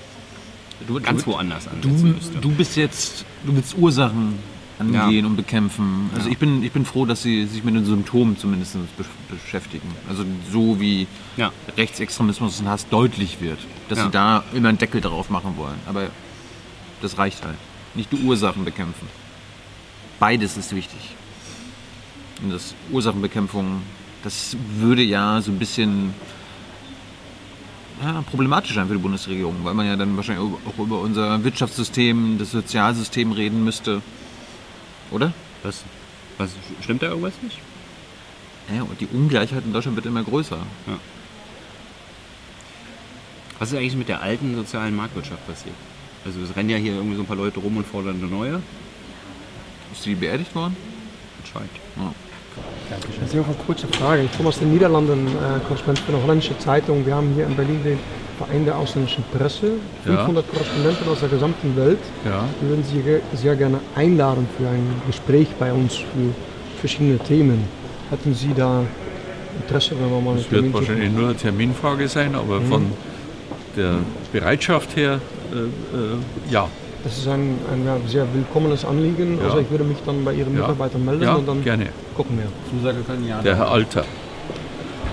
[1.03, 2.37] ganz woanders Du, ansetzen müsste.
[2.39, 4.33] du bist jetzt, du willst Ursachen
[4.79, 6.09] angehen und bekämpfen.
[6.15, 6.31] Also Ja.
[6.31, 9.87] ich, bin, ich bin froh, dass sie sich mit den Symptomen zumindest be beschäftigen.
[10.09, 11.05] Also so wie
[11.77, 14.05] Rechtsextremismus und Hass deutlich wird, dass Ja.
[14.05, 15.77] sie da immer einen Deckel drauf machen wollen.
[15.85, 16.07] Aber
[17.01, 17.57] das reicht halt.
[17.93, 19.07] Nicht die Ursachen bekämpfen.
[20.19, 21.15] Beides ist wichtig.
[22.41, 23.81] Und das Ursachenbekämpfung,
[24.23, 26.13] das würde ja so ein bisschen
[28.01, 32.37] ja, problematisch sein für die Bundesregierung, weil man ja dann wahrscheinlich auch über unser Wirtschaftssystem,
[32.39, 34.01] das Sozialsystem reden müsste.
[35.11, 35.33] Oder?
[35.63, 35.83] Was,
[36.37, 37.59] was stimmt da irgendwas nicht?
[38.73, 40.57] Ja, und die Ungleichheit in Deutschland wird immer größer.
[40.87, 40.97] Ja.
[43.59, 45.75] Was ist eigentlich mit der alten sozialen Marktwirtschaft passiert?
[46.25, 48.61] Also es rennen ja hier irgendwie so ein paar Leute rum und fordern eine neue.
[49.91, 50.75] Ist die beerdigt worden?
[51.43, 51.71] Anscheinend.
[51.97, 52.13] Ja.
[53.21, 54.23] Das ist auch eine kurze Frage.
[54.23, 57.05] Ich komme aus den Niederlanden, äh, Korrespondent für eine holländische Zeitung.
[57.05, 57.99] Wir haben hier in Berlin den
[58.37, 59.73] Verein der ausländischen Presse.
[60.05, 60.17] Ja.
[60.17, 61.99] 500 Korrespondenten aus der gesamten Welt.
[62.25, 62.43] Ja.
[62.59, 63.01] Wir würden Sie
[63.37, 66.33] sehr gerne einladen für ein Gespräch bei uns für
[66.79, 67.63] verschiedene Themen.
[68.09, 68.83] Hätten Sie da
[69.61, 72.65] Interesse, wenn wir mal Das wird wahrscheinlich nur eine Terminfrage sein, aber Mhm.
[72.67, 72.85] von
[73.77, 73.95] der
[74.33, 75.19] Bereitschaft her,
[75.53, 76.67] äh, äh, ja.
[77.03, 79.37] Das ist ein, ein ja, sehr willkommenes Anliegen.
[79.39, 79.45] Ja.
[79.45, 80.61] Also ich würde mich dann bei Ihren Ja.
[80.61, 81.87] Mitarbeitern melden Ja, und dann gerne.
[82.15, 82.45] gucken wir.
[82.69, 83.41] Zusage können ja.
[83.41, 84.05] Der Herr Alter.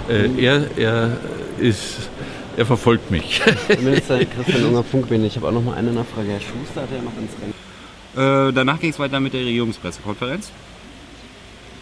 [0.09, 1.17] Äh, er, er
[1.59, 2.11] ist,
[2.57, 3.41] er verfolgt mich.
[3.81, 5.27] Minister Christian Unger Funkbiene.
[5.27, 6.29] Ich habe auch noch mal eine Nachfrage.
[6.29, 8.49] Herr Schuster hat ja noch ins Rennen.
[8.49, 10.51] Äh, danach ging es weiter mit der Regierungspressekonferenz.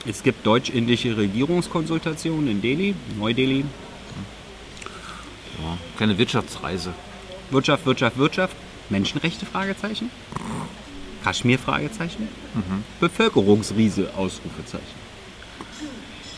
[0.09, 3.65] Es gibt deutsch-indische Regierungskonsultationen in Delhi, Neu-Delhi.
[5.59, 6.93] Ja, kleine Wirtschaftsreise.
[7.51, 8.57] Wirtschaft, Wirtschaft, Wirtschaft.
[8.91, 9.47] Menschenrechte?
[9.47, 10.11] Fragezeichen.
[11.23, 11.59] Kaschmir?
[11.59, 12.29] Fragezeichen.
[13.01, 14.11] Bevölkerungsriese?
[14.17, 15.07] Ausrufezeichen.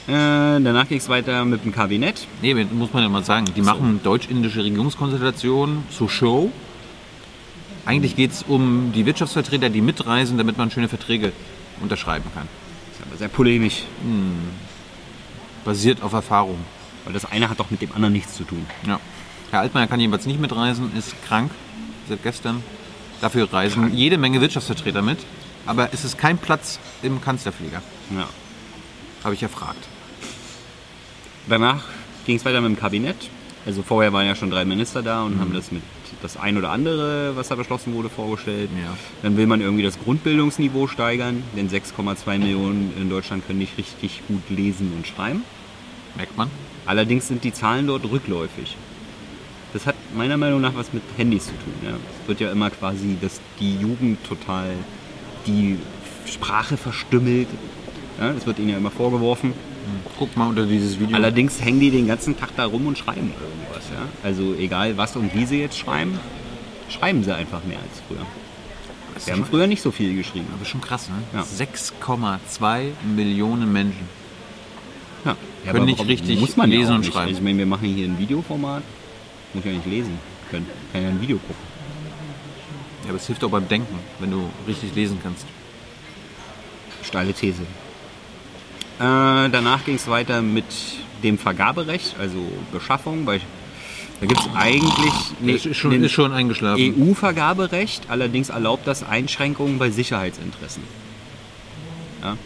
[0.06, 0.12] Äh,
[0.62, 2.26] danach ging es weiter mit dem Kabinett.
[2.40, 6.50] Nee, muss man ja mal sagen, die machen deutsch-indische Regierungskonsultationen zur Show.
[7.84, 11.32] Eigentlich geht es um die Wirtschaftsvertreter, die mitreisen, damit man schöne Verträge
[11.82, 12.48] unterschreiben kann.
[12.88, 13.84] Das ist aber sehr polemisch.
[14.02, 14.48] Hm.
[15.66, 16.58] Basiert auf Erfahrung.
[17.04, 18.66] Weil das eine hat doch mit dem anderen nichts zu tun.
[18.86, 19.00] Ja.
[19.50, 21.50] Herr Altmaier kann jedenfalls nicht mitreisen, ist krank
[22.08, 22.62] seit gestern.
[23.20, 25.18] Dafür reisen jede Menge Wirtschaftsvertreter mit,
[25.66, 27.82] aber es ist kein Platz im Kanzlerflieger.
[28.16, 28.28] Ja.
[29.24, 29.84] Habe ich erfragt.
[31.48, 31.84] Danach
[32.26, 33.28] ging es weiter mit dem Kabinett.
[33.66, 35.82] Also vorher waren ja schon drei Minister da und haben das mit
[36.22, 38.70] das ein oder andere, was da beschlossen wurde, vorgestellt.
[39.22, 44.22] Dann will man irgendwie das Grundbildungsniveau steigern, denn 6,2 Millionen in Deutschland können nicht richtig
[44.26, 45.42] gut lesen und schreiben.
[46.16, 46.50] Merkt man.
[46.86, 48.76] Allerdings sind die Zahlen dort rückläufig.
[49.72, 51.74] Das hat meiner Meinung nach was mit Handys zu tun.
[51.84, 51.90] Ja.
[51.90, 54.70] Es wird ja immer quasi, dass die Jugend total
[55.46, 55.78] die
[56.26, 57.48] Sprache verstümmelt.
[58.18, 59.52] Ja, das wird ihnen ja immer vorgeworfen.
[60.18, 61.16] Guck mal unter dieses Video.
[61.16, 63.88] Allerdings hängen die den ganzen Tag da rum und schreiben irgendwas.
[63.90, 64.02] Ja?
[64.22, 66.18] Also egal was und wie sie jetzt schreiben,
[66.90, 68.26] schreiben sie einfach mehr als früher.
[69.24, 70.46] Wir haben früher nicht so viel geschrieben.
[70.54, 71.16] Aber schon krass, ne?
[71.38, 71.42] Ja.
[71.42, 74.08] 6,2 Millionen Menschen.
[75.24, 75.36] Ja.
[75.72, 77.28] Können nicht richtig muss man ja lesen und schreiben.
[77.28, 78.82] Also, ich meine, wir machen hier ein Videoformat.
[79.54, 80.18] Muss ja nicht lesen
[80.50, 80.66] können.
[80.92, 81.56] Kann ja ein Video gucken.
[83.04, 85.46] Ja, aber es hilft auch beim Denken, wenn du richtig lesen kannst.
[87.04, 87.62] Steile These.
[87.62, 87.64] Äh,
[88.98, 90.64] danach ging es weiter mit
[91.22, 92.38] dem Vergaberecht, also
[92.72, 93.24] Beschaffung.
[93.24, 93.40] Bei,
[94.20, 95.14] da gibt es eigentlich
[95.46, 96.94] Ist- ist schon- ist schon eingeschlafen.
[96.98, 100.82] EU-Vergaberecht, allerdings erlaubt das Einschränkungen bei Sicherheitsinteressen.
[102.22, 102.36] Ja?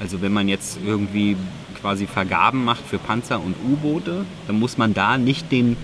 [0.00, 1.36] Also wenn man jetzt irgendwie
[1.80, 5.76] quasi Vergaben macht für Panzer und U-Boote, dann muss man da nicht den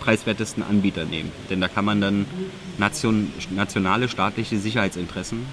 [0.00, 1.30] preiswertesten Anbieter nehmen.
[1.48, 2.26] Denn da kann man dann
[2.78, 5.46] nation, nationale staatliche Sicherheitsinteressen.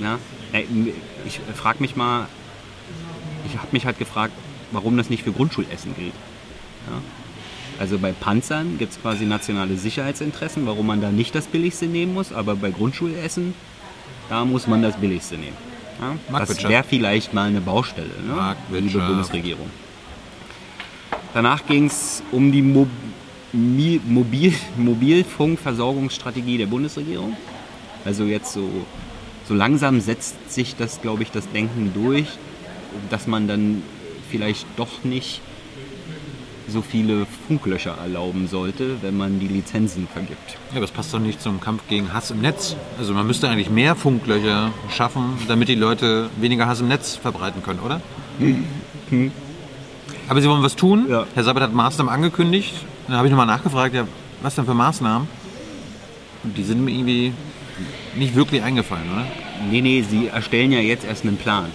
[0.00, 0.18] Ja,
[0.52, 0.64] Äh,
[1.26, 2.26] ich frage mich mal,
[3.46, 4.32] ich habe mich halt gefragt,
[4.70, 6.14] warum das nicht für Grundschulessen gilt.
[6.86, 7.02] Ja?
[7.78, 12.14] Also bei Panzern gibt es quasi nationale Sicherheitsinteressen, warum man da nicht das Billigste nehmen
[12.14, 13.54] muss, aber bei Grundschulessen,
[14.28, 15.56] da muss man das Billigste nehmen.
[16.00, 16.38] Ja?
[16.38, 18.34] Das wäre vielleicht mal eine Baustelle, ne?
[18.70, 18.98] liebe.
[19.06, 19.70] Bundesregierung.
[21.34, 22.86] Danach ging es um die Mo
[23.52, 27.36] Mobil Mobilfunkversorgungsstrategie der Bundesregierung.
[28.04, 28.68] Also jetzt so,
[29.46, 32.26] so langsam setzt sich das, glaube ich, das Denken durch,
[33.10, 33.82] dass man dann
[34.30, 35.40] vielleicht doch nicht
[36.68, 40.56] so viele Funklöcher erlauben sollte, wenn man die Lizenzen vergibt.
[40.70, 42.76] Ja, aber das passt doch nicht zum Kampf gegen Hass im Netz.
[42.98, 47.62] Also man müsste eigentlich mehr Funklöcher schaffen, damit die Leute weniger Hass im Netz verbreiten
[47.62, 48.00] können, oder?
[50.28, 51.06] Aber Sie wollen was tun.
[51.34, 52.74] Herr Sabat hat Maßnahmen angekündigt.
[53.08, 54.06] Dann habe ich nochmal nachgefragt, ja,
[54.42, 55.26] was denn für Maßnahmen?
[56.44, 57.32] Und die sind mir irgendwie
[58.14, 59.26] nicht wirklich eingefallen, oder?
[59.70, 61.66] Nee, nee, Sie erstellen ja jetzt erst einen Plan.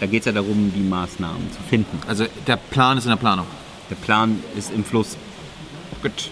[0.00, 2.00] Da geht es ja darum, die Maßnahmen zu finden.
[2.08, 3.46] Also der Plan ist in der Planung.
[3.88, 5.16] Der Plan ist im Fluss.
[6.02, 6.30] Gut.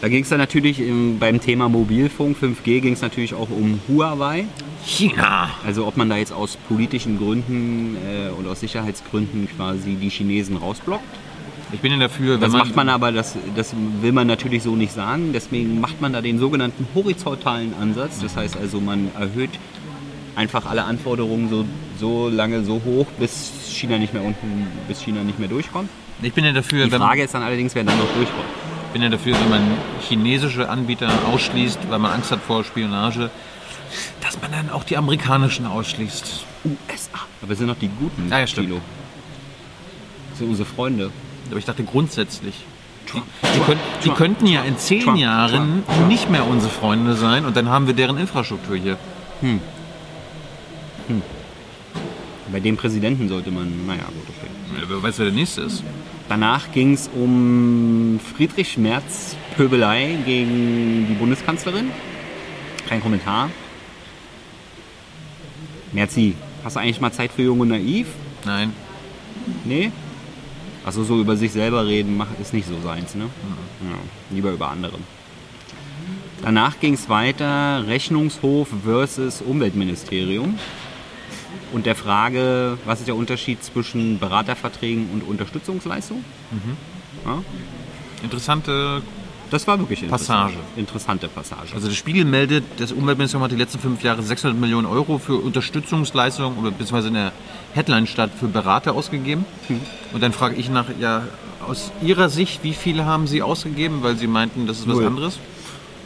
[0.00, 3.80] Da ging es dann natürlich im, beim Thema Mobilfunk 5G ging es natürlich auch um
[3.88, 4.44] Huawei.
[4.86, 5.50] China.
[5.66, 10.56] Also ob man da jetzt aus politischen Gründen äh, und aus Sicherheitsgründen quasi die Chinesen
[10.56, 11.02] rausblockt.
[11.72, 14.62] Ich bin ja dafür, wenn das man- macht man aber, das, das will man natürlich
[14.62, 15.32] so nicht sagen.
[15.32, 18.20] Deswegen macht man da den sogenannten horizontalen Ansatz.
[18.20, 19.50] Das heißt also, man erhöht
[20.34, 21.64] einfach alle Anforderungen so,
[21.98, 25.90] so lange so hoch, bis China nicht mehr unten, bis China nicht mehr durchkommt.
[26.22, 28.44] Ich bin ja dafür, Die Frage ist dann allerdings, wer dann noch durchkommt.
[28.86, 29.62] Ich bin ja dafür, wenn man
[30.08, 33.30] chinesische Anbieter ausschließt, weil man Angst hat vor Spionage,
[34.22, 36.44] dass man dann auch die amerikanischen ausschließt.
[36.64, 37.18] USA.
[37.42, 38.28] Aber es sind noch die guten.
[38.30, 38.68] Ja, ja stimmt.
[38.68, 38.80] Kilo.
[40.30, 41.10] Das sind unsere Freunde.
[41.50, 42.54] Aber ich dachte grundsätzlich.
[43.12, 43.22] Die,
[43.54, 45.16] die, könnt, die könnten ja in zehn.
[45.16, 48.98] Jahren nicht mehr unsere Freunde sein und dann haben wir deren Infrastruktur hier.
[49.40, 49.60] Hm.
[51.06, 51.22] Hm.
[52.52, 54.80] Bei dem Präsidenten sollte man, naja, gut, okay.
[54.80, 55.82] Ja, wer weiß, wer der nächste ist.
[56.28, 61.90] Danach ging es um Friedrich Merz Pöbelei gegen die Bundeskanzlerin.
[62.88, 63.50] Kein Kommentar.
[65.92, 66.34] Merzi,
[66.64, 68.08] hast du eigentlich mal Zeit für Jung und Naiv?
[68.44, 68.72] Nein.
[69.64, 69.90] Nee?
[70.88, 73.24] Also so über sich selber reden macht, ist nicht so seins, ne?
[73.24, 73.98] Ja,
[74.34, 74.94] lieber über andere.
[76.40, 80.58] Danach ging es weiter, Rechnungshof versus Umweltministerium.
[81.74, 86.24] Und der Frage, was ist der Unterschied zwischen Beraterverträgen und Unterstützungsleistung?
[86.52, 86.76] Mhm.
[87.26, 87.42] Ja?
[88.22, 89.02] Interessante
[89.50, 90.52] Das war wirklich interessant.
[90.52, 90.64] Passage.
[90.76, 91.74] Interessante Passage.
[91.74, 95.36] Also der Spiegel meldet, das Umweltministerium hat die letzten fünf Jahre 600 Millionen Euro für
[95.36, 97.32] Unterstützungsleistungen oder beziehungsweise in der
[97.72, 99.46] Headline statt für Berater ausgegeben.
[100.12, 101.22] Und dann frage ich nach, ja,
[101.66, 105.06] aus Ihrer Sicht, wie viele haben Sie ausgegeben, weil Sie meinten, das ist was Null.
[105.06, 105.38] anderes?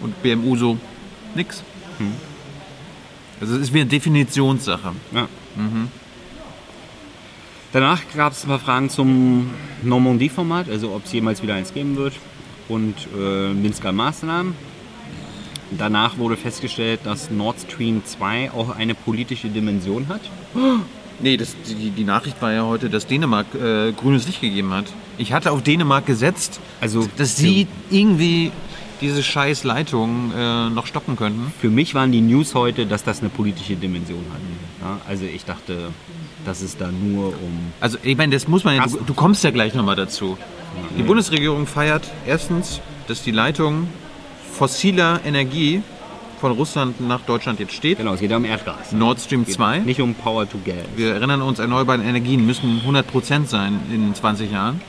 [0.01, 0.79] Und BMU so,
[1.35, 1.63] nix.
[3.41, 4.93] Also es ist wie eine Definitionssache.
[5.13, 5.29] Ja.
[5.57, 5.89] Mhm.
[7.73, 9.51] Danach gab es ein paar Fragen zum
[9.83, 12.15] Normandie-Format, also ob es jemals wieder eins geben wird
[12.69, 14.55] und äh, Minsker Maßnahmen.
[15.79, 20.21] Danach wurde festgestellt, dass Nord Stream 2 auch eine politische Dimension hat.
[21.21, 24.87] Nee, das, die, die Nachricht war ja heute, dass Dänemark äh, grünes Licht gegeben hat.
[25.19, 28.51] Ich hatte auf Dänemark gesetzt, also, dass sie irgendwie
[29.03, 31.53] diese scheiß Leitung äh, noch stoppen könnten.
[31.61, 34.41] Für mich waren die News heute, dass das eine politische Dimension hat.
[34.81, 35.91] Ja, also ich dachte,
[36.47, 37.73] dass es da nur um...
[37.81, 40.39] Also ich meine, das muss man ja, du, du kommst ja gleich nochmal dazu.
[40.97, 41.07] Die Ja.
[41.07, 43.89] Bundesregierung feiert erstens, dass die Leitung
[44.53, 45.83] fossiler Energie
[46.41, 47.99] von Russland nach Deutschland jetzt steht.
[47.99, 48.91] Genau, es geht ja um Erdgas.
[48.93, 49.81] Nord Stream 2.
[49.81, 50.75] Nicht um Power to Gas.
[50.97, 54.81] Wir erinnern uns, erneuerbare Energien müssen 100% sein in 20 Jahren.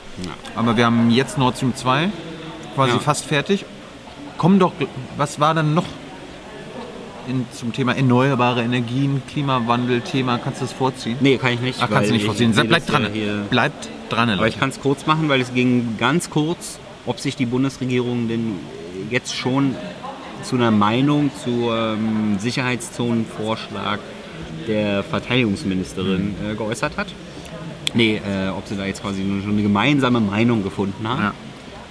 [0.56, 2.10] Aber wir haben jetzt Nord Stream 2
[2.74, 2.98] quasi Ja.
[2.98, 3.64] fast fertig.
[4.38, 4.72] Kommen doch,
[5.16, 5.84] was war dann noch
[7.28, 10.38] in, zum Thema erneuerbare Energien, Klimawandel, Thema?
[10.38, 11.16] Kannst du das vorziehen?
[11.20, 11.78] Nee, kann ich nicht.
[11.80, 12.52] Ach, kannst du nicht ich vorziehen.
[12.52, 13.12] Bleibt ja dran.
[13.50, 17.36] Bleibt dran, Aber ich kann es kurz machen, weil es ging ganz kurz, ob sich
[17.36, 18.58] die Bundesregierung denn
[19.10, 19.74] jetzt schon
[20.42, 23.98] zu einer Meinung zum ähm, Sicherheitszonenvorschlag
[24.68, 27.08] der Verteidigungsministerin äh, geäußert hat.
[27.94, 31.32] Nee, äh, ob sie da jetzt quasi schon eine gemeinsame Meinung gefunden haben.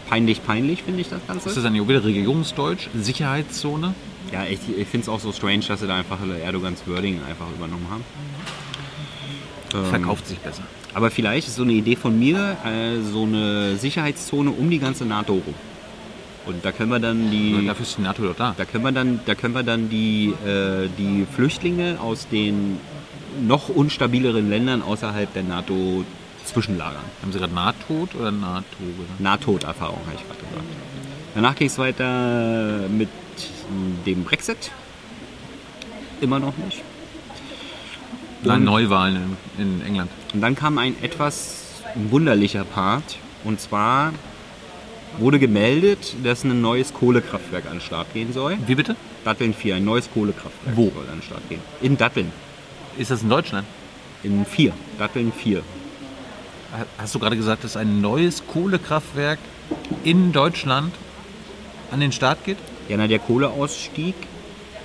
[0.10, 1.50] Peinlich, peinlich finde ich das Ganze.
[1.50, 2.90] Ist das dann wieder Regierungsdeutsch?
[2.94, 3.96] Sicherheitszone?
[4.32, 7.46] Ja, ich, ich finde es auch so strange, dass sie da einfach Erdogans Wording einfach
[7.56, 8.04] übernommen haben.
[9.74, 10.64] Ähm, Verkauft sich besser.
[10.94, 15.06] Aber vielleicht ist so eine Idee von mir, äh, so eine Sicherheitszone um die ganze
[15.06, 15.56] NATO rum.
[16.46, 17.66] Und da können wir dann die.
[17.66, 18.54] Dafür ist die NATO doch da.
[18.58, 22.80] Da können wir dann, da können wir dann die, äh, die Flüchtlinge aus den
[23.42, 26.04] noch unstabileren Ländern außerhalb der NATO
[26.46, 27.02] zwischenlagern.
[27.22, 29.20] Haben Sie gerade Nahtod oder gesagt?
[29.20, 30.66] Nahtoderfahrung, habe ich gerade gesagt.
[31.36, 33.10] Danach ging es weiter mit
[34.06, 34.72] dem Brexit.
[36.22, 36.82] Immer noch nicht.
[38.44, 40.12] Und- Neuwahlen in, in England.
[40.34, 43.18] Und dann kam ein etwas wunderlicher Part.
[43.44, 44.14] Und zwar
[45.18, 48.58] wurde gemeldet, dass ein neues Kohlekraftwerk an den Start gehen soll.
[48.68, 48.96] Wie bitte?
[49.24, 50.92] Datteln 4, ein neues Kohlekraftwerk Wo?
[50.94, 51.62] soll an den Start gehen.
[51.82, 52.32] In Datteln.
[52.98, 53.66] Ist das in Deutschland?
[54.24, 54.74] In 4.
[54.98, 55.62] Datteln 4.
[56.98, 59.40] Hast du gerade gesagt, dass ein neues Kohlekraftwerk
[60.04, 60.94] in Deutschland
[61.92, 62.58] an den Start geht?
[62.90, 64.16] Ja, na, der Kohleausstieg,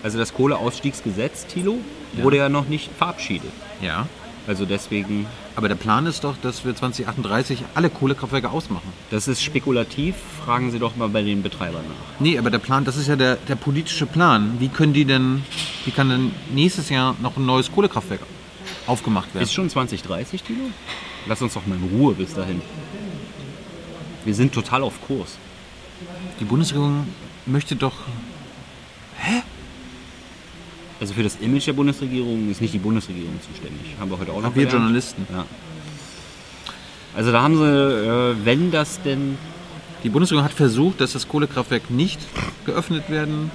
[0.02, 1.78] also das Kohleausstiegsgesetz, Thilo,
[2.16, 2.24] Ja.
[2.24, 3.50] wurde ja noch nicht verabschiedet.
[3.80, 4.06] Ja.
[4.46, 5.26] Also deswegen.
[5.56, 8.90] Aber der Plan ist doch, dass wir 2038 alle Kohlekraftwerke ausmachen.
[9.10, 10.14] Das ist spekulativ.
[10.42, 12.20] Fragen Sie doch mal bei den Betreibern nach.
[12.20, 14.56] Nee, aber der Plan, das ist ja der, der politische Plan.
[14.58, 15.42] Wie können die denn,
[15.84, 18.20] wie kann denn nächstes Jahr noch ein neues Kohlekraftwerk
[18.86, 19.42] aufgemacht werden?
[19.44, 20.60] Ist schon 2030, Tilo?
[21.28, 22.62] Lass uns doch mal in Ruhe bis dahin.
[24.24, 25.36] Wir sind total auf Kurs.
[26.40, 27.06] Die Bundesregierung
[27.46, 27.94] möchte doch.
[31.00, 33.94] Also für das Image der Bundesregierung ist nicht die Bundesregierung zuständig.
[34.00, 34.72] Haben wir heute auch noch Ach, wir gelernt.
[34.72, 35.26] Journalisten.
[35.30, 35.44] Ja.
[37.14, 39.38] Also da haben sie, äh, wenn das denn...
[40.04, 42.20] Die Bundesregierung hat versucht, dass das Kohlekraftwerk nicht
[42.64, 43.50] geöffnet werden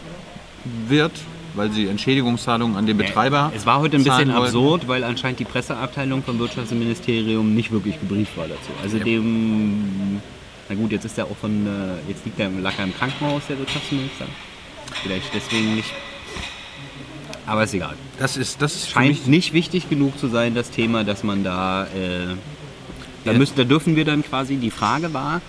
[0.88, 1.12] wird,
[1.56, 3.52] weil sie Entschädigungszahlungen an den Betreiber.
[3.56, 8.36] Es war heute ein bisschen absurd, weil anscheinend die Presseabteilung vom Wirtschaftsministerium nicht wirklich gebrieft
[8.38, 8.72] war dazu.
[8.82, 9.04] Also Ja.
[9.04, 10.22] dem,
[10.70, 13.44] na gut, jetzt ist er auch von, äh, jetzt liegt er, lag er im Krankenhaus,
[13.48, 14.26] der Wirtschaftsminister.
[15.02, 15.92] Vielleicht deswegen nicht.
[17.46, 17.96] Aber ist egal.
[18.20, 21.84] Das ist, das ist Scheint nicht wichtig genug zu sein, das Thema, dass man da,
[21.86, 22.36] äh,
[23.26, 25.42] da, müssen, da dürfen wir dann quasi, die Frage war,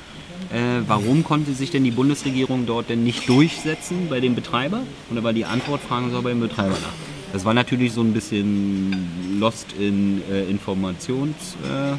[0.53, 4.83] äh, warum konnte sich denn die Bundesregierung dort denn nicht durchsetzen bei dem Betreiber?
[5.11, 6.93] Und da war die Antwort, fragen Sie auch beim Betreiber nach.
[7.33, 11.99] Das war natürlich so ein bisschen lost in äh, Informationsdichte,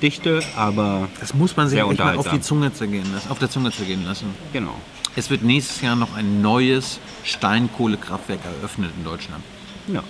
[0.00, 3.72] äh, aber Das muss man sich mal auf die Zunge zergehen lassen, auf der Zunge
[3.72, 4.26] zergehen lassen.
[4.52, 4.76] Genau.
[5.16, 9.42] Es wird nächstes Jahr noch ein neues Steinkohlekraftwerk eröffnet in Deutschland.
[9.88, 10.04] Ja.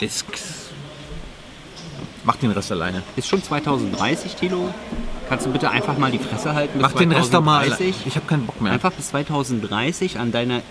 [0.00, 0.24] Es
[2.30, 3.02] macht den Rest alleine.
[3.16, 4.72] Ist schon 2030, Tilo?
[5.28, 7.66] Kannst du bitte einfach mal die Fresse halten Mach den Rest doch mal.
[7.66, 8.06] 2030?
[8.06, 8.72] Ich habe keinen Bock mehr.
[8.72, 10.62] Einfach bis 2030 an deiner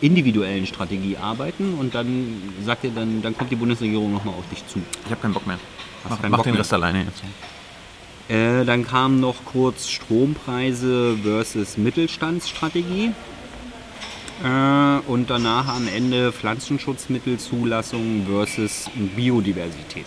[0.00, 4.66] individuellen Strategie arbeiten und dann sagt ihr, dann, dann kommt die Bundesregierung nochmal auf dich
[4.66, 4.80] zu.
[5.04, 5.58] Ich habe keinen Bock mehr.
[6.08, 6.60] Mach, keinen mach Bock den mehr.
[6.60, 7.22] Rest alleine jetzt.
[8.30, 13.12] Äh, dann kam noch kurz Strompreise versus Mittelstandsstrategie.
[14.42, 20.06] Äh, und danach am Ende Pflanzenschutzmittelzulassung versus Biodiversität.